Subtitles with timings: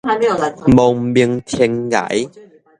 [0.75, 2.27] 亡命天涯